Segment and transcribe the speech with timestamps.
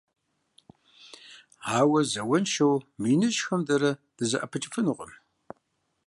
[1.77, 5.13] Ауэ, зауэншэу мы иныжьхэм дэрэ дызэӀэпыкӀыфынукъым.